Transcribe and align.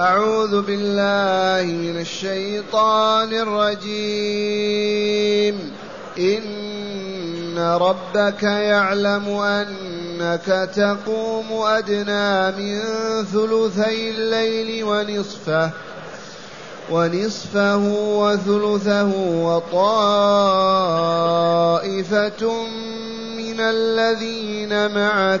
أعوذ 0.00 0.62
بالله 0.62 1.72
من 1.72 2.00
الشيطان 2.00 3.32
الرجيم. 3.32 4.92
إن 6.18 7.58
ربك 7.58 8.42
يعلم 8.42 9.28
أنك 9.28 10.70
تقوم 10.76 11.52
أدنى 11.52 12.50
من 12.50 12.80
ثلثي 13.24 14.10
الليل 14.10 14.84
ونصفه 14.84 15.70
ونصفه 16.90 17.76
وثلثه 18.16 19.12
وطائفة 19.44 20.02
من 23.36 23.60
الذين 23.60 24.94
معك 24.94 25.40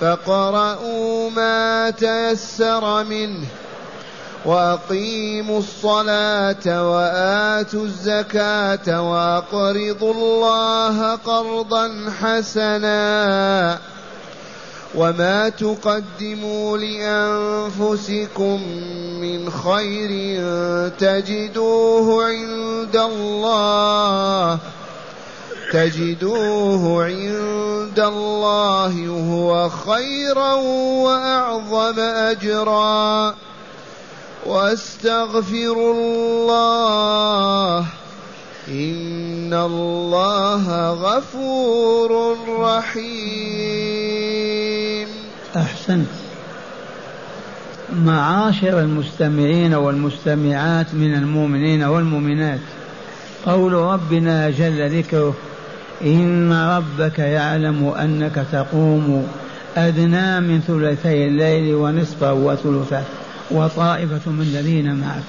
فاقرؤوا 0.00 1.30
ما 1.30 1.90
تيسر 1.90 3.04
منه 3.04 3.46
وأقيموا 4.44 5.58
الصلاة 5.58 6.90
وآتوا 6.90 7.84
الزكاة 7.84 9.10
وأقرضوا 9.10 10.14
الله 10.14 11.14
قرضا 11.14 12.12
حسنا 12.20 13.78
وما 14.94 15.48
تقدموا 15.48 16.78
لأنفسكم 16.78 18.62
من 19.20 19.50
خير 19.50 20.40
تجدوه 20.98 22.24
عند 22.24 22.96
الله 22.96 24.58
تجدوه 25.72 27.04
عند 27.04 27.98
الله 27.98 29.08
هو 29.08 29.68
خيرا 29.68 30.54
وأعظم 31.04 32.00
أجرا. 32.00 33.34
واستغفروا 34.46 35.94
الله. 35.94 37.86
إن 38.68 39.54
الله 39.54 40.90
غفور 40.90 42.36
رحيم. 42.60 43.30
أحسنت. 45.56 46.08
معاشر 47.92 48.80
المستمعين 48.80 49.74
والمستمعات 49.74 50.94
من 50.94 51.14
المؤمنين 51.14 51.82
والمؤمنات. 51.82 52.60
قول 53.46 53.72
ربنا 53.72 54.50
جل 54.50 54.98
ذكره 54.98 55.34
إن 56.04 56.52
ربك 56.52 57.18
يعلم 57.18 57.88
أنك 57.88 58.46
تقوم. 58.52 59.26
أدنى 59.76 60.40
من 60.40 60.60
ثلثي 60.60 61.26
الليل 61.26 61.74
ونصفه 61.74 62.32
وثلثه 62.32 63.02
وطائفة 63.50 64.30
من 64.30 64.40
الذين 64.42 64.94
معك. 64.94 65.22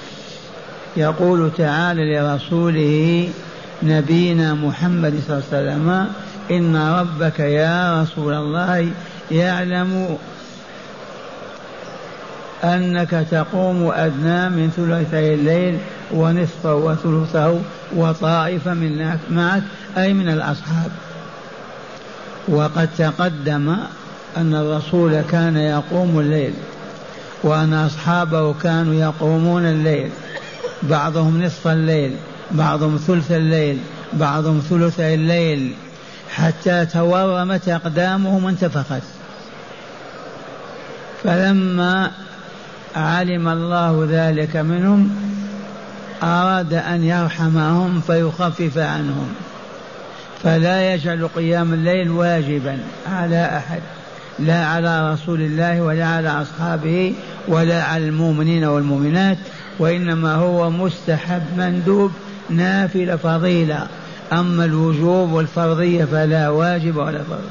يقول 0.96 1.50
تعالى 1.58 2.18
لرسوله 2.18 3.28
نبينا 3.82 4.54
محمد 4.54 5.20
صلى 5.28 5.36
الله 5.36 5.44
عليه 5.52 5.72
وسلم 5.72 6.06
إن 6.50 6.76
ربك 6.76 7.40
يا 7.40 8.02
رسول 8.02 8.34
الله 8.34 8.88
يعلم 9.30 10.18
أنك 12.64 13.26
تقوم 13.30 13.90
أدنى 13.94 14.48
من 14.48 14.70
ثلثي 14.76 15.34
الليل 15.34 15.78
ونصفه 16.12 16.74
وثلثه 16.74 17.58
وطائفة 17.96 18.74
من 18.74 19.18
معك 19.30 19.62
أي 19.96 20.12
من 20.12 20.28
الأصحاب. 20.28 20.90
وقد 22.48 22.88
تقدم 22.98 23.76
أن 24.36 24.54
الرسول 24.54 25.20
كان 25.20 25.56
يقوم 25.56 26.18
الليل 26.18 26.52
وأن 27.42 27.74
أصحابه 27.74 28.54
كانوا 28.54 28.94
يقومون 28.94 29.66
الليل. 29.66 30.10
بعضهم 30.82 31.42
نصف 31.42 31.68
الليل 31.68 32.16
بعضهم 32.50 32.96
ثلث 32.96 33.32
الليل 33.32 33.78
بعضهم 34.12 34.62
ثلث 34.70 35.00
الليل 35.00 35.74
حتى 36.30 36.86
تورمت 36.86 37.68
أقدامهم 37.68 38.44
وانتفخت. 38.44 39.02
فلما 41.24 42.10
علم 42.96 43.48
الله 43.48 44.06
ذلك 44.10 44.56
منهم 44.56 45.31
أراد 46.22 46.74
أن 46.74 47.04
يرحمهم 47.04 48.00
فيخفف 48.00 48.78
عنهم 48.78 49.28
فلا 50.42 50.94
يجعل 50.94 51.28
قيام 51.36 51.72
الليل 51.72 52.10
واجبا 52.10 52.78
على 53.12 53.56
أحد 53.56 53.80
لا 54.38 54.66
على 54.66 55.12
رسول 55.12 55.40
الله 55.40 55.82
ولا 55.82 56.06
على 56.06 56.28
أصحابه 56.28 57.14
ولا 57.48 57.82
على 57.82 58.08
المؤمنين 58.08 58.64
والمؤمنات 58.64 59.38
وإنما 59.78 60.34
هو 60.34 60.70
مستحب 60.70 61.42
مندوب 61.56 62.12
نافلة 62.50 63.16
فضيلة. 63.16 63.86
أما 64.32 64.64
الوجوب 64.64 65.32
والفرضية 65.32 66.04
فلا 66.04 66.48
واجب 66.48 66.96
ولا 66.96 67.22
فرض. 67.22 67.44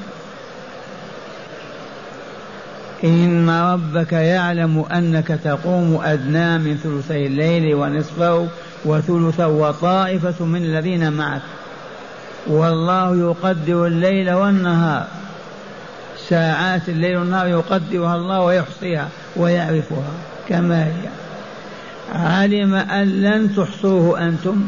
إن 3.03 3.49
ربك 3.49 4.13
يعلم 4.13 4.85
أنك 4.91 5.27
تقوم 5.27 5.99
أدنى 6.03 6.57
من 6.57 6.77
ثلثي 6.77 7.27
الليل 7.27 7.75
ونصفه 7.75 8.47
وثلثه 8.85 9.47
وطائفة 9.47 10.45
من 10.45 10.65
الذين 10.65 11.13
معك. 11.13 11.41
والله 12.47 13.15
يقدر 13.15 13.87
الليل 13.87 14.31
والنهار. 14.31 15.07
ساعات 16.29 16.89
الليل 16.89 17.17
والنهار 17.17 17.47
يقدرها 17.47 18.15
الله 18.15 18.39
ويحصيها 18.41 19.07
ويعرفها 19.35 20.11
كما 20.49 20.85
هي. 20.85 21.09
علم 22.13 22.73
أن 22.75 23.21
لن 23.21 23.55
تحصوه 23.55 24.27
أنتم. 24.27 24.63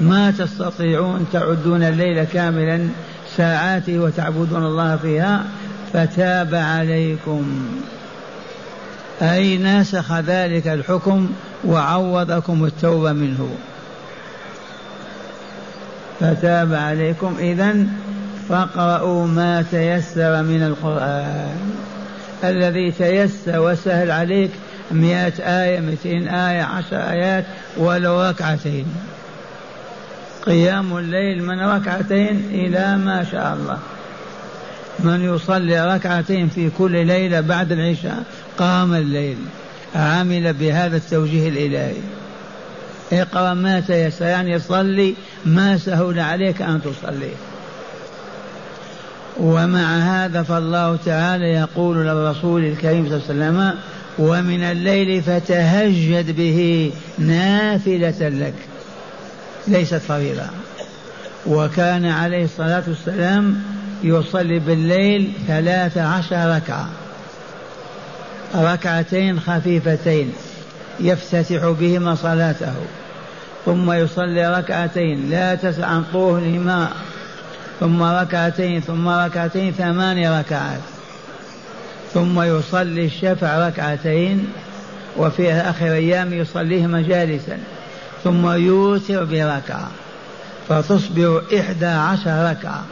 ما 0.00 0.30
تستطيعون 0.30 1.26
تعدون 1.32 1.82
الليل 1.82 2.24
كاملا. 2.24 2.88
ساعاته 3.36 3.98
وتعبدون 3.98 4.64
الله 4.64 4.96
فيها. 4.96 5.44
فتاب 5.92 6.54
عليكم. 6.54 7.68
أي 9.22 9.56
ناسخ 9.56 10.12
ذلك 10.12 10.68
الحكم 10.68 11.30
وعوضكم 11.64 12.64
التوبة 12.64 13.12
منه. 13.12 13.50
فتاب 16.20 16.74
عليكم. 16.74 17.36
إذا 17.38 17.86
فاقرأوا 18.48 19.26
ما 19.26 19.62
تيسر 19.70 20.42
من 20.42 20.62
القرآن. 20.62 21.72
الذي 22.44 22.90
تيسر 22.90 23.60
وسهل 23.60 24.10
عليك 24.10 24.50
مئة 24.90 25.32
آية 25.38 25.80
مئتين 25.80 26.28
آية 26.28 26.62
عشر 26.62 26.96
آيات 26.96 27.44
ولو 27.76 28.22
ركعتين. 28.22 28.86
قيام 30.46 30.96
الليل 30.96 31.42
من 31.42 31.60
ركعتين 31.60 32.48
إلى 32.50 32.96
ما 32.96 33.24
شاء 33.32 33.54
الله. 33.54 33.78
من 35.04 35.34
يصلي 35.34 35.94
ركعتين 35.94 36.48
في 36.48 36.70
كل 36.78 37.06
ليلة 37.06 37.40
بعد 37.40 37.72
العشاء 37.72 38.22
قام 38.58 38.94
الليل 38.94 39.36
عمل 39.94 40.52
بهذا 40.52 40.96
التوجيه 40.96 41.48
الإلهي. 41.48 41.96
اقرأ 43.12 43.54
ما 43.54 43.80
تيسر 43.80 44.24
يعني 44.24 44.58
صلي 44.58 45.14
ما 45.44 45.78
سهل 45.78 46.20
عليك 46.20 46.62
أن 46.62 46.80
تصلي. 46.82 47.32
ومع 49.40 49.98
هذا 49.98 50.42
فالله 50.42 50.98
تعالى 51.04 51.44
يقول 51.44 51.96
للرسول 51.96 52.64
الكريم 52.64 53.08
صلى 53.08 53.16
الله 53.16 53.46
عليه 53.46 53.58
وسلم 53.58 53.74
ومن 54.18 54.62
الليل 54.62 55.22
فتهجد 55.22 56.36
به 56.36 56.92
نافلة 57.18 58.28
لك. 58.28 58.54
ليست 59.68 59.94
فريضة. 59.94 60.46
وكان 61.46 62.06
عليه 62.06 62.44
الصلاة 62.44 62.82
والسلام 62.88 63.62
يصلي 64.02 64.58
بالليل 64.58 65.32
ثلاث 65.46 65.98
عشر 65.98 66.56
ركعة. 66.56 66.88
ركعتين 68.54 69.40
خفيفتين 69.40 70.32
يفتتح 71.00 71.68
بهما 71.80 72.14
صلاته 72.14 72.74
ثم 73.66 73.92
يصلي 73.92 74.58
ركعتين 74.58 75.30
لا 75.30 75.54
تسع 75.54 75.86
عن 75.86 76.04
طولهما 76.12 76.88
ثم 77.80 78.02
ركعتين 78.02 78.80
ثم 78.80 79.08
ركعتين 79.08 79.72
ثماني 79.72 80.38
ركعات 80.38 80.80
ثم 82.14 82.42
يصلي 82.42 83.04
الشفع 83.04 83.68
ركعتين 83.68 84.48
وفي 85.16 85.52
آخر 85.52 85.92
أيام 85.92 86.32
يصليهما 86.32 87.02
جالسا 87.02 87.58
ثم 88.24 88.48
يوتر 88.48 89.24
بركعة 89.24 89.90
فتصبح 90.68 91.40
إحدى 91.58 91.86
عشر 91.86 92.50
ركعة. 92.50 92.84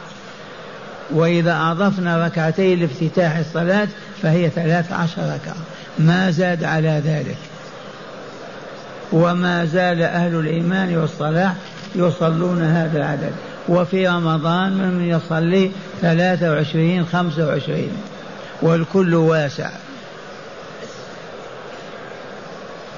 وإذا 1.11 1.71
أضفنا 1.71 2.25
ركعتين 2.25 2.79
لافتتاح 2.79 3.37
الصلاة 3.37 3.87
فهي 4.21 4.49
ثلاث 4.49 4.91
عشر 4.91 5.21
ركعة. 5.21 5.55
ما 5.99 6.31
زاد 6.31 6.63
على 6.63 7.01
ذلك. 7.05 7.37
وما 9.11 9.65
زال 9.65 10.01
أهل 10.01 10.35
الإيمان 10.35 10.97
والصلاح 10.97 11.53
يصلون 11.95 12.61
هذا 12.61 12.97
العدد. 12.97 13.31
وفي 13.69 14.07
رمضان 14.07 14.71
من 14.71 15.05
يصلي 15.05 15.71
ثلاثة 16.01 16.51
وعشرين 16.51 17.05
خمسة 17.05 17.47
وعشرين. 17.47 17.91
والكل 18.61 19.15
واسع. 19.15 19.69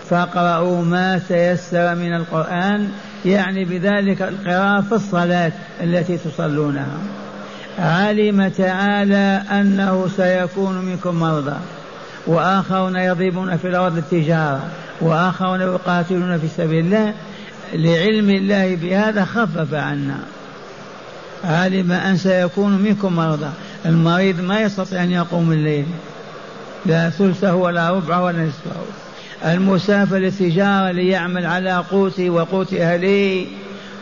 فاقرأوا 0.10 0.84
ما 0.86 1.22
تيسر 1.28 1.96
من 1.96 2.14
القرآن 2.14 2.92
يعني 3.26 3.66
بذلك 3.66 4.22
القراءة 4.22 4.82
في 4.82 4.92
الصلاة 4.92 5.52
التي 5.84 6.18
تصلونها. 6.18 6.98
علم 7.80 8.48
تعالى 8.48 9.44
أنه 9.52 10.08
سيكون 10.18 10.78
منكم 10.78 11.16
مرضى. 11.16 11.56
وآخرون 12.28 12.96
يضربون 12.96 13.58
في 13.58 13.68
الأرض 13.68 13.98
التجارة 13.98 14.64
وآخرون 15.02 15.62
يقاتلون 15.62 16.38
في 16.38 16.48
سبيل 16.58 16.86
الله. 16.86 17.14
لعلم 17.74 18.30
الله 18.30 18.76
بهذا 18.76 19.26
خفف 19.26 19.74
عنا. 19.74 20.20
علم 21.44 21.92
أن 21.92 22.18
سيكون 22.18 22.78
منكم 22.78 23.14
مرضى. 23.14 23.50
المريض 23.86 24.42
ما 24.42 24.60
يستطيع 24.60 25.04
أن 25.04 25.12
يقوم 25.12 25.52
الليل. 25.52 25.86
لا 26.86 27.10
ثلثه 27.10 27.56
ولا 27.56 27.90
ربعه 27.90 28.24
ولا 28.24 28.46
نصفه. 28.46 29.52
المسافر 29.54 30.18
للتجارة 30.18 30.92
ليعمل 30.92 31.46
على 31.46 31.84
قوته 31.92 32.30
وقوت 32.30 32.74
أهله. 32.74 33.46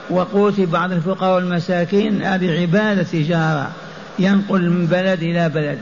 وقوت 0.10 0.60
بعض 0.60 0.92
الفقراء 0.92 1.36
والمساكين 1.36 2.22
هذه 2.22 2.62
عبادة 2.62 3.04
تجارة 3.04 3.72
ينقل 4.20 4.70
من 4.70 4.86
بلد 4.86 5.24
إلى 5.24 5.50
بلد. 5.50 5.78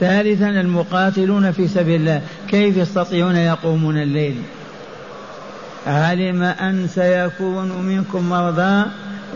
ثالثا 0.00 0.48
المقاتلون 0.48 1.52
في 1.52 1.68
سبيل 1.68 2.00
الله. 2.00 2.22
كيف 2.48 2.76
يستطيعون 2.76 3.36
يقومون 3.36 4.02
الليل؟ 4.02 4.42
علم 5.86 6.42
أن 6.42 6.88
سيكون 6.88 7.82
منكم 7.82 8.28
مرضى 8.28 8.84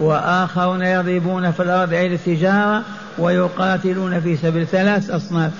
وآخرون 0.01 0.83
يضربون 0.83 1.51
في 1.51 1.63
الأرض 1.63 1.93
أي 1.93 2.07
التجارة 2.07 2.83
ويقاتلون 3.19 4.21
في 4.21 4.37
سبيل 4.37 4.67
ثلاث 4.67 5.11
أصناف 5.11 5.53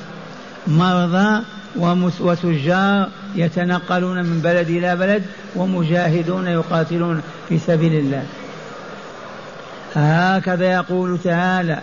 مرضى 0.67 1.43
وتجار 2.21 3.09
يتنقلون 3.35 4.25
من 4.25 4.41
بلد 4.41 4.69
إلى 4.69 4.97
بلد 4.97 5.23
ومجاهدون 5.57 6.47
يقاتلون 6.47 7.23
في 7.49 7.59
سبيل 7.59 7.95
الله. 7.95 8.23
هكذا 9.95 10.73
يقول 10.73 11.19
تعالى 11.25 11.79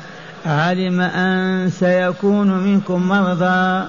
علم 0.46 1.02
أن 1.02 1.70
سيكون 1.70 2.48
منكم 2.48 3.08
مرضى 3.08 3.86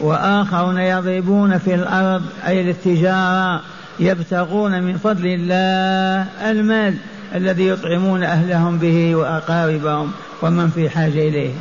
وآخرون 0.00 0.78
يضربون 0.78 1.58
في 1.58 1.74
الأرض 1.74 2.22
أي 2.46 2.70
التجارة 2.70 3.60
يبتغون 4.00 4.82
من 4.82 4.96
فضل 4.96 5.26
الله 5.26 6.26
المال 6.50 6.94
الذي 7.34 7.68
يطعمون 7.68 8.22
أهلهم 8.22 8.78
به 8.78 9.14
وأقاربهم 9.14 10.12
ومن 10.42 10.70
في 10.70 10.90
حاجة 10.90 11.28
إليه. 11.28 11.52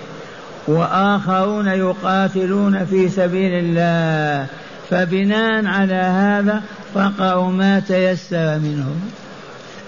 وآخرون 0.67 1.67
يقاتلون 1.67 2.85
في 2.85 3.09
سبيل 3.09 3.51
الله 3.53 4.47
فبناء 4.89 5.65
على 5.65 5.93
هذا 5.93 6.61
فقروا 6.93 7.51
ما 7.51 7.79
تيسر 7.79 8.59
منه 8.59 8.95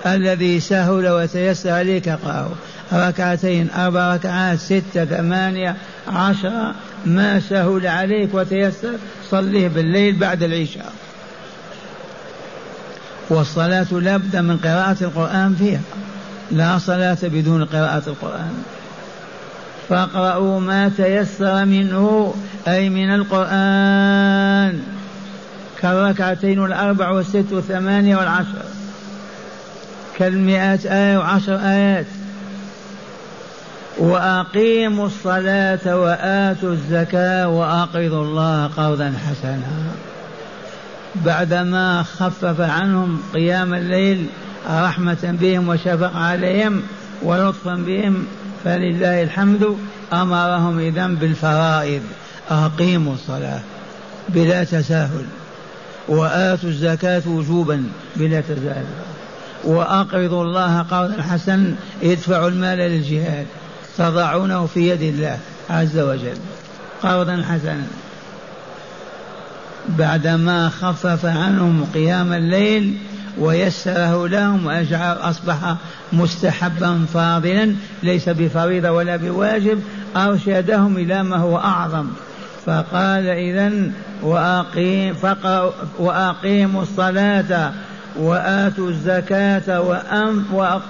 الذي 0.05 0.59
سهل 0.59 1.07
وتيسر 1.09 1.69
عليك 1.69 2.07
اقرأه 2.07 2.49
ركعتين 2.93 3.69
أربع 3.69 4.15
ركعات 4.15 4.59
ستة 4.59 5.05
ثمانية 5.05 5.75
عشرة 6.07 6.75
ما 7.05 7.39
سهل 7.39 7.87
عليك 7.87 8.33
وتيسر 8.33 8.93
صليه 9.31 9.67
بالليل 9.67 10.15
بعد 10.15 10.43
العشاء. 10.43 10.93
والصلاة 13.29 13.87
لابد 13.91 14.35
من 14.35 14.57
قراءة 14.57 14.97
القرآن 15.01 15.55
فيها. 15.59 15.81
لا 16.51 16.77
صلاة 16.77 17.17
بدون 17.23 17.65
قراءة 17.65 18.03
القرآن. 18.07 18.63
فاقرأوا 19.89 20.59
ما 20.59 20.89
تيسر 20.97 21.65
منه 21.65 22.33
أي 22.67 22.89
من 22.89 23.15
القرآن. 23.15 24.83
كالركعتين 25.81 26.59
والأربع 26.59 27.09
والست 27.09 27.45
والثمانية 27.51 28.17
والعشر. 28.17 28.65
كالمئات 30.17 30.85
آية 30.85 31.17
وعشر 31.17 31.55
آيات. 31.55 32.05
وأقيموا 33.97 35.05
الصلاة 35.05 35.97
وآتوا 35.97 36.71
الزكاة 36.71 37.47
وأقرضوا 37.47 38.23
الله 38.23 38.67
قرضا 38.67 39.13
حسنا. 39.29 39.91
بعدما 41.15 42.03
خفف 42.03 42.61
عنهم 42.61 43.21
قيام 43.33 43.73
الليل 43.73 44.25
رحمة 44.69 45.37
بهم 45.41 45.69
وشفق 45.69 46.15
عليهم 46.15 46.81
ولطفا 47.21 47.75
بهم 47.75 48.27
فلله 48.65 49.23
الحمد 49.23 49.77
أمرهم 50.13 50.79
إذا 50.79 51.07
بالفرائض 51.07 52.01
أقيموا 52.49 53.13
الصلاة 53.13 53.59
بلا 54.29 54.63
تساهل 54.63 55.25
وآتوا 56.07 56.69
الزكاة 56.69 57.21
وجوبا 57.27 57.83
بلا 58.15 58.41
تساهل 58.41 58.85
وأقرضوا 59.63 60.43
الله 60.43 60.81
قرضا 60.81 61.21
حسنا 61.21 61.75
ادفعوا 62.03 62.49
المال 62.49 62.77
للجهاد 62.77 63.45
تضعونه 63.97 64.65
في 64.65 64.89
يد 64.89 65.01
الله 65.01 65.39
عز 65.69 65.99
وجل 65.99 66.37
قرضا 67.03 67.43
حسنا. 67.49 67.83
بعدما 69.89 70.69
خفف 70.69 71.25
عنهم 71.25 71.87
قيام 71.93 72.33
الليل 72.33 72.97
ويسره 73.39 74.27
لهم 74.27 74.65
وأجعل 74.65 75.17
أصبح 75.17 75.75
مستحبا 76.13 77.05
فاضلا 77.13 77.75
ليس 78.03 78.29
بفريضة 78.29 78.91
ولا 78.91 79.15
بواجب 79.15 79.83
أرشدهم 80.17 80.97
إلى 80.97 81.23
ما 81.23 81.37
هو 81.37 81.57
أعظم. 81.57 82.07
فقال 82.65 83.27
إذا 83.27 83.71
وأقيم 84.21 85.15
وأقيموا 85.99 86.81
الصلاة 86.81 87.71
وآتوا 88.15 88.89
الزكاة 88.89 89.81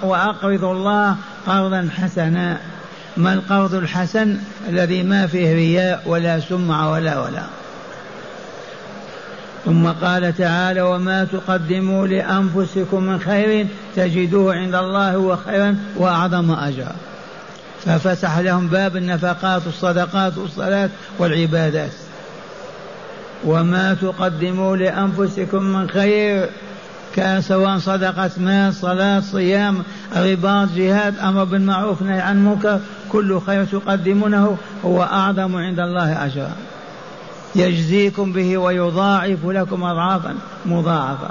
وأقرضوا 0.02 0.72
الله 0.72 1.16
قرضا 1.46 1.88
حسنا. 1.96 2.58
ما 3.16 3.32
القرض 3.32 3.74
الحسن 3.74 4.36
الذي 4.68 5.02
ما 5.02 5.26
فيه 5.26 5.54
رياء 5.54 6.02
ولا 6.06 6.40
سمعة 6.40 6.92
ولا 6.92 7.20
ولا 7.20 7.42
ثم 9.66 9.88
قال 9.88 10.36
تعالى 10.36 10.82
وما 10.82 11.24
تقدموا 11.24 12.06
لأنفسكم 12.06 13.02
من 13.02 13.20
خير 13.20 13.66
تجدوه 13.96 14.54
عند 14.54 14.74
الله 14.74 15.14
هو 15.14 15.36
خيرا 15.36 15.76
وأعظم 15.96 16.50
أجرا. 16.50 16.92
ففتح 17.84 18.38
لهم 18.38 18.68
باب 18.68 18.96
النفقات 18.96 19.66
والصدقات 19.66 20.38
والصلاة 20.38 20.90
والعبادات. 21.18 21.92
وما 23.44 23.94
تقدموا 23.94 24.76
لأنفسكم 24.76 25.62
من 25.62 25.88
خير 25.88 26.48
كان 27.16 27.42
سواء 27.42 27.78
صدقة 27.78 28.30
مال 28.36 28.74
صلاة 28.74 29.20
صيام 29.20 29.82
رباط 30.16 30.68
جهاد 30.76 31.18
أمر 31.18 31.44
بالمعروف 31.44 32.02
نهي 32.02 32.20
عن 32.20 32.36
المنكر 32.36 32.80
كل 33.08 33.40
خير 33.40 33.64
تقدمونه 33.64 34.56
هو 34.84 35.02
أعظم 35.02 35.56
عند 35.56 35.80
الله 35.80 36.26
أجرا. 36.26 36.52
يجزيكم 37.54 38.32
به 38.32 38.58
ويضاعف 38.58 39.38
لكم 39.44 39.84
أضعافا 39.84 40.34
مضاعفة. 40.66 41.30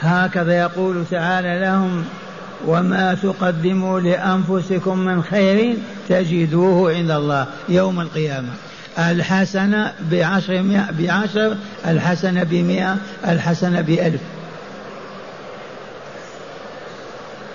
هكذا 0.00 0.58
يقول 0.58 1.04
تعالى 1.10 1.60
لهم 1.60 2.04
وما 2.66 3.14
تقدموا 3.22 4.00
لأنفسكم 4.00 4.98
من 4.98 5.22
خير 5.22 5.76
تجدوه 6.08 6.94
عند 6.94 7.10
الله 7.10 7.46
يوم 7.68 8.00
القيامة. 8.00 8.48
الحسنة 8.98 9.92
بعشر 10.10 10.64
بعشر 10.98 11.56
الحسنة 11.86 12.42
بمئة 12.42 12.96
الحسنة 13.28 13.80
بألف. 13.80 14.20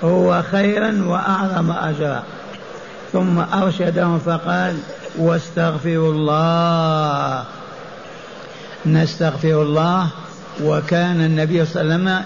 هو 0.03 0.43
خيرا 0.51 1.03
وأعظم 1.05 1.71
أجرا. 1.71 2.23
ثم 3.13 3.39
أرشدهم 3.39 4.19
فقال 4.19 4.77
واستغفروا 5.17 6.13
الله. 6.13 7.45
نستغفر 8.85 9.61
الله 9.61 10.07
وكان 10.63 11.21
النبي 11.21 11.65
صلى 11.65 11.81
الله 11.81 11.93
عليه 11.93 12.03
وسلم 12.03 12.23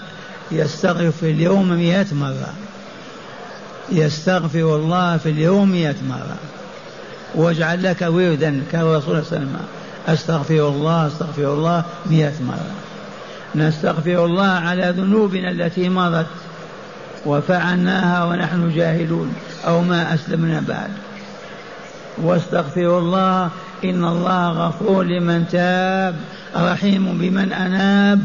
يستغفر 0.50 1.10
في 1.10 1.30
اليوم 1.30 1.68
مئة 1.68 2.14
مرة. 2.14 2.52
يستغفر 3.92 4.76
الله 4.76 5.16
في 5.16 5.30
اليوم 5.30 5.70
مئة 5.70 5.94
مرة. 6.08 6.36
واجعل 7.34 7.82
لك 7.82 8.02
وردا 8.02 8.62
كالرسول 8.72 9.02
صلى 9.02 9.12
الله 9.12 9.16
عليه 9.16 9.26
وسلم. 9.26 9.56
أستغفر 10.08 10.68
الله 10.68 11.06
أستغفر 11.06 11.54
الله 11.54 11.84
مئة 12.06 12.32
مرة. 12.40 12.74
نستغفر 13.54 14.24
الله 14.24 14.44
على 14.44 14.94
ذنوبنا 14.96 15.50
التي 15.50 15.88
مضت. 15.88 16.26
وفعلناها 17.26 18.24
ونحن 18.24 18.74
جاهلون. 18.74 19.34
أو 19.66 19.82
ما 19.82 20.14
أسلمنا 20.14 20.64
بعد. 20.68 20.90
واستغفر 22.22 22.98
الله 22.98 23.50
إن 23.84 24.04
الله 24.04 24.48
غفور 24.50 25.04
لمن 25.04 25.44
تاب 25.52 26.16
رحيم 26.56 27.18
بمن 27.18 27.52
أناب. 27.52 28.24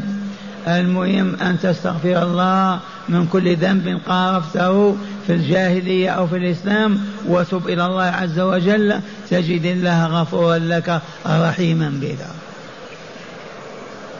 المهم 0.68 1.34
أن 1.34 1.60
تستغفر 1.60 2.22
الله 2.22 2.78
من 3.08 3.26
كل 3.26 3.56
ذنب 3.56 4.00
قارفته 4.08 4.96
في 5.26 5.32
الجاهلية 5.32 6.10
أو 6.10 6.26
في 6.26 6.36
الإسلام 6.36 7.00
وتب 7.28 7.68
إلى 7.68 7.86
الله 7.86 8.02
عز 8.02 8.40
وجل 8.40 9.00
تجد 9.30 9.64
الله 9.64 10.06
غفورا 10.06 10.58
لك 10.58 11.00
رحيما 11.26 11.92
بك. 12.02 12.18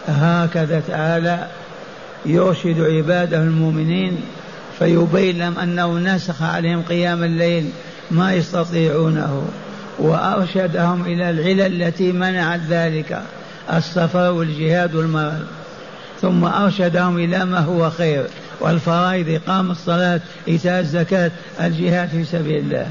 هكذا 0.09 0.83
تعالى 0.89 1.47
يرشد 2.27 2.81
عباده 2.81 3.39
المؤمنين 3.39 4.21
فيبين 4.79 5.39
لهم 5.39 5.59
أنه 5.59 5.99
نسخ 5.99 6.43
عليهم 6.43 6.83
قيام 6.83 7.25
الليل. 7.25 7.71
ما 8.13 8.33
يستطيعونه 8.33 9.45
وأرشدهم 9.99 11.05
إلى 11.05 11.31
العلل 11.31 11.83
التي 11.83 12.13
منعت 12.13 12.61
ذلك 12.69 13.23
السفر 13.73 14.33
والجهاد 14.33 14.95
والمرض 14.95 15.47
ثم 16.23 16.45
أرشدهم 16.45 17.19
إلى 17.19 17.45
ما 17.45 17.59
هو 17.59 17.91
خير 17.91 18.25
والفرائض 18.61 19.29
إقام 19.29 19.71
الصلاة 19.71 20.21
إيتاء 20.49 20.81
الزكاة 20.81 21.31
الجهاد 21.61 22.09
في 22.09 22.25
سبيل 22.25 22.57
الله. 22.57 22.87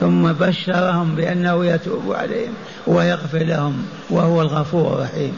ثم 0.00 0.32
بشرهم 0.32 1.14
بأنه 1.14 1.66
يتوب 1.66 2.12
عليهم 2.12 2.52
ويغفر 2.86 3.38
لهم 3.38 3.86
وهو 4.10 4.42
الغفور 4.42 4.94
الرحيم. 4.94 5.32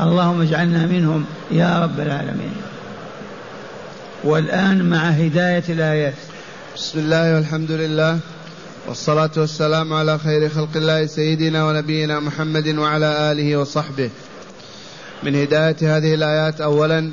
اللهم 0.00 0.40
اجعلنا 0.40 0.86
منهم 0.86 1.24
يا 1.50 1.82
رب 1.82 2.00
العالمين. 2.00 2.54
والآن 4.24 4.90
مع 4.90 4.98
هداية 4.98 5.64
الآيات. 5.68 6.14
بسم 6.78 6.98
الله 6.98 7.34
والحمد 7.34 7.70
لله 7.70 8.18
والصلاة 8.88 9.30
والسلام 9.36 9.92
على 9.92 10.18
خير 10.18 10.48
خلق 10.48 10.68
الله 10.76 11.06
سيدنا 11.06 11.64
ونبينا 11.64 12.20
محمد 12.20 12.68
وعلى 12.68 13.32
آله 13.32 13.56
وصحبه. 13.56 14.10
من 15.22 15.34
هداية 15.34 15.76
هذه 15.82 16.14
الآيات 16.14 16.60
أولا 16.60 17.10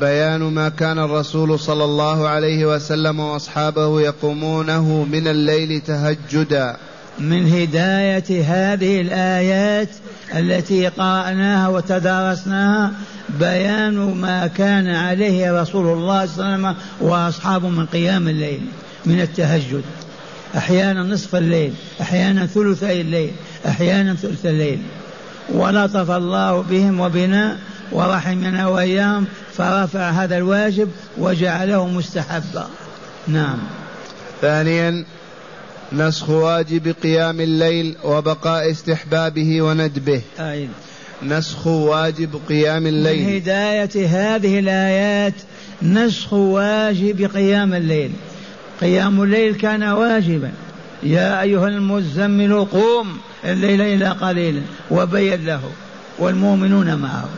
بيان 0.00 0.40
ما 0.40 0.68
كان 0.68 0.98
الرسول 0.98 1.58
صلى 1.58 1.84
الله 1.84 2.28
عليه 2.28 2.66
وسلم 2.66 3.20
وأصحابه 3.20 4.00
يقومونه 4.00 5.06
من 5.12 5.28
الليل 5.28 5.80
تهجدا. 5.80 6.76
من 7.18 7.46
هداية 7.52 8.44
هذه 8.44 9.00
الآيات 9.00 9.88
التي 10.34 10.88
قرأناها 10.88 11.68
وتدارسناها 11.68 12.92
بيان 13.40 13.94
ما 14.20 14.46
كان 14.46 14.88
عليه 14.88 15.62
رسول 15.62 15.98
الله 15.98 16.26
صلى 16.26 16.34
الله 16.34 16.46
عليه 16.46 16.56
وسلم 16.56 16.76
وأصحابه 17.00 17.68
من 17.68 17.86
قيام 17.86 18.28
الليل. 18.28 18.60
من 19.06 19.20
التهجد. 19.20 19.82
أحيانا 20.56 21.02
نصف 21.02 21.36
الليل 21.36 21.72
أحيانا 22.00 22.46
ثلثي 22.46 23.00
الليل 23.00 23.30
أحيانا 23.66 24.14
ثلث 24.14 24.46
الليل. 24.46 24.78
ولطف 25.48 26.10
الله 26.10 26.62
بهم 26.62 27.00
وبنا 27.00 27.58
ورحمنا 27.92 28.66
واياهم 28.66 29.24
فرفع 29.56 30.10
هذا 30.10 30.36
الواجب 30.36 30.88
وجعله 31.18 31.88
مستحبا. 31.88 32.68
نعم. 33.28 33.58
ثانيا 34.40 35.04
نسخ 35.92 36.30
واجب 36.30 36.94
قيام 37.02 37.40
الليل 37.40 37.96
وبقاء 38.04 38.70
استحبابه 38.70 39.62
وندبه. 39.62 40.22
أين. 40.40 40.70
نسخ 41.22 41.66
واجب 41.66 42.40
قيام 42.48 42.86
الليل. 42.86 43.26
من 43.26 43.34
هداية 43.34 44.08
هذه 44.08 44.58
الآيات 44.58 45.34
نسخ 45.82 46.32
واجب 46.32 47.30
قيام 47.34 47.74
الليل. 47.74 48.12
قيام 48.82 49.22
الليل 49.22 49.54
كان 49.54 49.82
واجبا. 49.82 50.50
يا 51.02 51.40
أيها 51.40 51.68
المزمل 51.68 52.64
قوم 52.64 53.18
الليل 53.44 53.80
إلى 53.80 54.08
قليل 54.08 54.62
وبين 54.90 55.46
له 55.46 55.60
والمؤمنون 56.18 56.94
معه. 56.94 57.28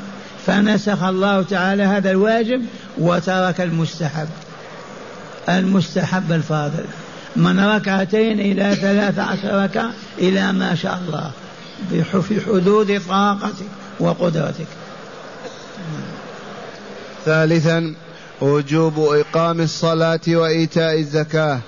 فنسخ 0.47 1.03
الله 1.03 1.43
تعالى 1.43 1.83
هذا 1.83 2.11
الواجب 2.11 2.63
وترك 2.99 3.61
المستحب. 3.61 4.29
المستحب 5.49 6.33
الفاضل. 6.33 6.85
من 7.37 7.61
ركعتين 7.61 8.41
إلى 8.41 8.75
ثلاث 8.75 9.19
عشر 9.19 9.65
ركعة 9.65 9.91
إلى 10.19 10.53
ما 10.53 10.75
شاء 10.75 11.03
الله. 11.07 11.31
في 12.23 12.41
حدود 12.41 13.01
طاقتك 13.09 13.67
وقدرتك. 14.01 14.67
ثالثا 17.25 17.95
وجوب 18.41 18.99
إقام 18.99 19.61
الصلاة 19.61 20.21
وإيتاء 20.29 20.99
الزكاة. 20.99 21.61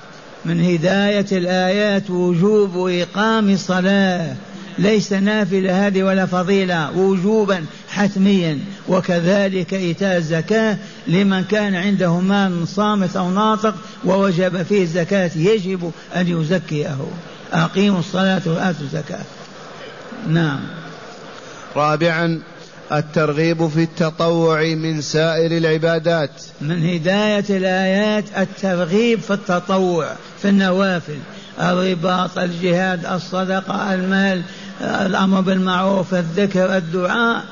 من 0.45 0.61
هداية 0.61 1.27
الآيات 1.33 2.11
وجوب 2.11 2.89
إقام 2.89 3.51
الصلاة. 3.51 4.35
ليس 4.79 5.13
نافلة 5.13 5.87
هذه 5.87 6.03
ولا 6.03 6.27
فضيلة 6.27 6.99
وجوبا 6.99 7.65
حتميا. 7.89 8.59
وكذلك 8.89 9.75
إيتاء 9.75 10.17
الزكاة 10.17 10.77
لمن 11.07 11.45
كان 11.45 11.75
عنده 11.75 12.21
مال 12.21 12.69
صامت 12.69 13.17
أو 13.17 13.31
ناطق 13.31 13.75
ووجب 14.05 14.63
فيه 14.63 14.83
الزكاة 14.83 15.31
يجب 15.37 15.93
أن 16.17 16.29
يزكيه. 16.29 16.97
أقيموا 17.53 18.01
الصلاة 18.01 18.43
وآتوا 18.47 18.83
الزكاة. 18.83 19.25
نعم. 20.29 20.61
رابعا 21.77 22.41
الترغيب 22.93 23.69
في 23.69 23.83
التطوع 23.83 24.62
من 24.62 25.00
سائر 25.00 25.57
العبادات. 25.57 26.31
من 26.61 26.88
هداية 26.88 27.45
الآيات 27.50 28.25
الترغيب 28.38 29.21
في 29.21 29.33
التطوع 29.33 30.12
في 30.43 30.49
النوافل. 30.49 31.19
الرباط 31.61 32.38
الجهاد 32.38 33.07
الصدقة 33.07 33.95
المال 33.95 34.43
الأمر 34.81 35.40
بالمعروف 35.40 36.14
الذكر 36.14 36.76
الدعاء. 36.76 37.45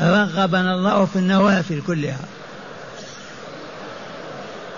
رغبنا 0.00 0.74
الله 0.74 1.04
في 1.04 1.16
النوافل 1.16 1.82
كلها. 1.86 2.20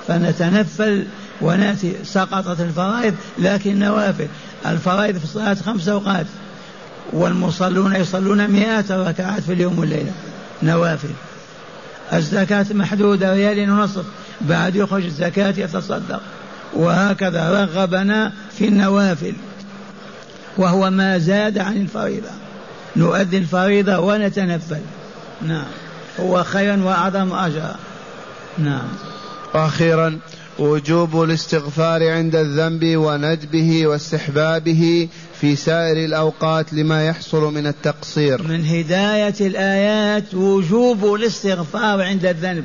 فنتنفل 0.08 1.06
ونأتي 1.40 1.94
سقطت 2.04 2.60
الفرائض 2.60 3.14
لكن 3.38 3.78
نوافل. 3.78 4.28
الفرائض 4.66 5.18
في 5.18 5.24
الصلاة 5.24 5.54
خمس 5.54 5.88
أوقات. 5.88 6.26
والمصلون 7.12 7.96
يصلون 7.96 8.48
مئات 8.48 8.92
ركعات 8.92 9.42
في 9.42 9.52
اليوم 9.52 9.78
والليلة. 9.78 10.12
نوافل. 10.62 11.08
الزكاة 12.12 12.66
محدودة 12.70 13.32
ريال 13.32 13.70
ونصف. 13.70 14.04
بعد 14.40 14.76
يخرج 14.76 15.04
الزكاة 15.04 15.54
يتصدق. 15.58 16.20
وهكذا 16.74 17.50
رغبنا 17.50 18.32
في 18.58 18.68
النوافل. 18.68 19.34
وهو 20.58 20.90
ما 20.90 21.18
زاد 21.18 21.58
عن 21.58 21.76
الفريضة. 21.76 22.30
نؤدي 22.96 23.38
الفريضة 23.38 23.98
ونتنفل. 23.98 24.80
نعم. 25.42 25.66
هو 26.20 26.42
خيرا 26.42 26.82
وأعظم 26.82 27.32
أجرا. 27.32 27.74
نعم. 28.58 28.88
وأخيرا 29.54 30.18
وجوب 30.58 31.22
الاستغفار 31.22 32.10
عند 32.10 32.36
الذنب 32.36 32.96
وندبه 32.96 33.86
واستحبابه 33.86 35.08
في 35.42 35.56
سائر 35.56 36.04
الأوقات 36.04 36.72
لما 36.72 37.06
يحصل 37.06 37.54
من 37.54 37.66
التقصير. 37.66 38.42
من 38.42 38.66
هداية 38.66 39.34
الآيات 39.40 40.34
وجوب 40.34 41.14
الاستغفار 41.14 42.02
عند 42.02 42.26
الذنب. 42.26 42.64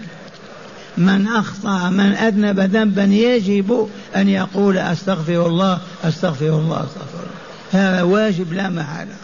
من 0.97 1.27
أخطأ 1.27 1.89
من 1.89 2.13
أذنب 2.13 2.59
ذنبا 2.59 3.03
يجب 3.03 3.89
أن 4.15 4.29
يقول 4.29 4.77
أستغفر 4.77 5.47
الله 5.47 5.79
أستغفر 6.03 6.49
الله 6.49 6.83
أستغفر 6.83 7.19
الله. 7.19 7.35
هذا 7.71 8.01
واجب 8.01 8.53
لا 8.53 8.69
محالة. 8.69 9.15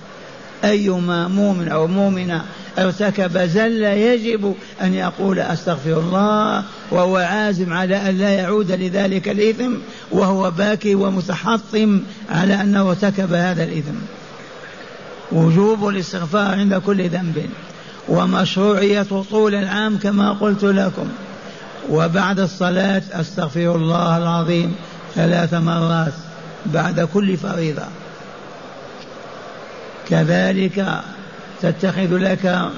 أيما 0.63 1.27
مؤمن 1.27 1.67
أو 1.67 1.87
مؤمنة 1.87 2.41
ارتكب 2.77 3.37
زلة 3.37 3.89
يجب 3.89 4.55
أن 4.81 4.93
يقول 4.93 5.39
أستغفر 5.39 5.99
الله 5.99 6.63
وهو 6.91 7.17
عازم 7.17 7.73
على 7.73 8.09
أن 8.09 8.17
لا 8.17 8.29
يعود 8.29 8.71
لذلك 8.71 9.29
الإثم 9.29 9.73
وهو 10.11 10.51
باكي 10.51 10.95
ومتحطم 10.95 12.01
على 12.29 12.61
أنه 12.61 12.89
ارتكب 12.89 13.33
هذا 13.33 13.63
الإثم. 13.63 13.95
وجوب 15.31 15.87
الاستغفار 15.87 16.51
عند 16.51 16.73
كل 16.75 17.09
ذنب 17.09 17.49
ومشروعية 18.09 19.05
طول 19.31 19.55
العام 19.55 19.97
كما 19.97 20.31
قلت 20.31 20.63
لكم. 20.63 21.07
وبعد 21.89 22.39
الصلاة 22.39 23.01
أستغفر 23.11 23.75
الله 23.75 24.17
العظيم 24.17 24.75
ثلاث 25.15 25.53
مرات 25.53 26.13
بعد 26.65 27.01
كل 27.13 27.37
فريضة. 27.37 27.85
كذلك 30.09 31.01
تتخذ 31.61 32.17
لك 32.17 32.69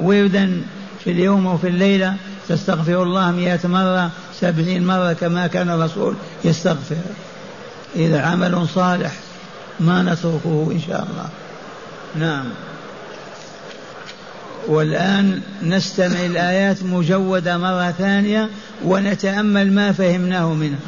وردا 0.00 0.62
في 1.04 1.10
اليوم 1.10 1.46
وفي 1.46 1.68
الليلة. 1.68 2.14
تستغفر 2.48 3.02
الله 3.02 3.30
مئة 3.30 3.68
مرة 3.68 4.10
سبعين 4.40 4.86
مرة 4.86 5.12
كما 5.12 5.46
كان 5.46 5.70
الرسول 5.70 6.14
يستغفر. 6.44 6.96
إذا 7.96 8.22
عمل 8.22 8.68
صالح 8.74 9.12
ما 9.80 10.02
نتركه 10.02 10.68
إن 10.72 10.80
شاء 10.88 11.08
الله. 11.10 11.28
نعم. 12.26 12.44
والآن 14.68 15.40
نستمع 15.62 16.26
الآيات 16.26 16.82
مجودة 16.82 17.58
مرة 17.58 17.90
ثانية 17.90 18.48
ونتأمل 18.84 19.72
ما 19.72 19.92
فهمناه 19.92 20.52
منها. 20.52 20.78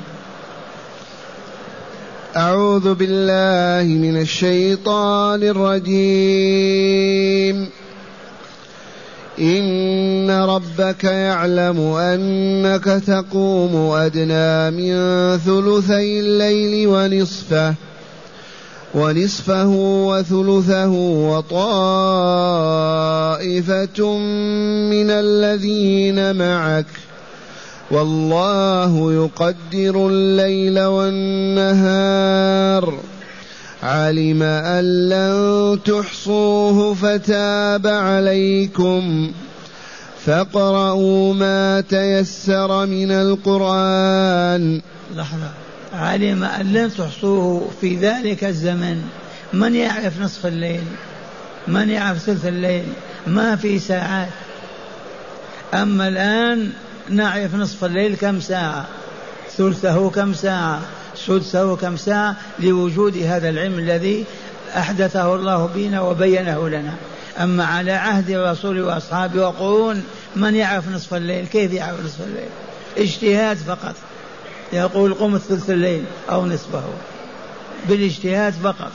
أعوذ 2.37 2.95
بالله 2.95 3.95
من 3.99 4.21
الشيطان 4.21 5.43
الرجيم. 5.43 7.03
إن 9.39 10.31
ربك 10.31 11.05
يعلم 11.05 11.81
أنك 11.81 12.85
تقوم 12.85 13.77
أدنى 13.77 14.71
من 14.71 14.95
ثلثي 15.39 16.21
الليل 16.21 16.89
ونصفه 16.89 17.75
ونصفه 18.95 19.69
وثلثه 20.09 20.89
وطائفة 21.29 21.59
من 24.89 25.11
الذين 25.11 26.37
معك 26.37 26.87
والله 27.93 29.13
يقدر 29.13 30.09
الليل 30.09 30.81
والنهار. 30.81 32.33
علم 33.83 34.43
أن 34.43 35.09
لن 35.09 35.79
تحصوه 35.85 36.95
فتاب 36.95 37.87
عليكم. 37.87 39.33
فاقرؤوا 40.25 41.35
ما 41.35 41.81
تيسر 41.81 42.87
من 42.87 43.11
القرآن. 43.11 44.81
لحظة. 45.17 45.51
علم 45.93 46.45
أن 46.45 46.73
لن 46.73 46.91
تحصوه 46.95 47.69
في 47.81 47.97
ذلك 47.97 48.45
الزمن. 48.45 49.03
من 49.53 49.75
يعرف 49.75 50.21
نصف 50.21 50.47
الليل؟ 50.47 50.85
من 51.69 51.91
يعرف 51.91 52.19
ثلث 52.19 52.47
الليل؟ 52.47 52.85
ما 53.27 53.57
في 53.57 53.79
ساعات. 53.79 54.29
أما 55.75 56.09
الآن 56.09 56.71
نعرف 57.09 57.55
نصف 57.55 57.85
الليل 57.85 58.17
كم 58.17 58.41
ساعة 58.41 58.87
ثلثه 59.57 60.11
كم 60.11 60.35
ساعة 60.35 60.81
سدسه 61.15 61.77
كم 61.77 61.97
ساعة 61.97 62.37
لوجود 62.59 63.17
هذا 63.17 63.49
العلم 63.49 63.79
الذي 63.79 64.25
أحدثه 64.77 65.35
الله 65.35 65.71
بنا 65.75 66.01
وبينه 66.01 66.69
لنا. 66.69 66.95
أما 67.39 67.65
على 67.65 67.93
عهد 67.93 68.31
الرسول 68.31 68.81
وأصحابه 68.81 69.47
وقرون 69.47 70.05
من 70.37 70.55
يعرف 70.55 70.89
نصف 70.89 71.15
الليل؟ 71.15 71.47
كيف 71.47 71.73
يعرف 71.73 72.05
نصف 72.05 72.21
الليل؟ 72.21 72.49
اجتهاد 72.99 73.57
فقط. 73.57 73.95
يقول 74.73 75.15
قم 75.15 75.39
ثلث 75.39 75.71
الليل 75.71 76.05
أو 76.31 76.47
نصفه. 76.47 76.85
بالإجتهاد 77.89 78.53
فقط. 78.53 78.93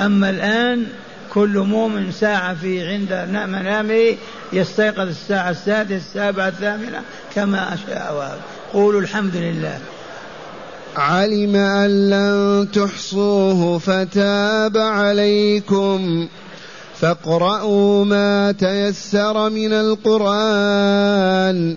أما 0.00 0.30
الآن 0.30 0.86
كل 1.30 1.58
مؤمن 1.58 2.12
ساعة 2.12 2.54
في 2.54 2.86
عند 2.86 3.12
منامه 3.48 4.16
يستيقظ 4.52 5.08
الساعة 5.08 5.50
السادسة 5.50 5.96
السابعة 5.96 6.48
الثامنة 6.48 7.02
كما 7.34 7.76
شاء 7.86 8.38
قولوا 8.72 9.00
الحمد 9.00 9.36
لله. 9.36 9.78
علم 10.96 11.56
أن 11.56 12.10
لن 12.10 12.68
تحصوه 12.72 13.78
فتاب 13.78 14.76
عليكم. 14.76 16.28
فاقرأوا 17.00 18.04
ما 18.04 18.52
تيسر 18.52 19.50
من 19.50 19.72
القرآن. 19.72 21.76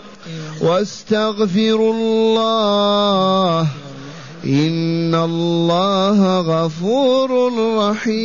واستغفروا 0.61 1.93
الله. 1.93 3.67
إن 4.45 5.15
الله 5.15 6.39
غفور 6.39 7.29
رحيم. 7.77 8.21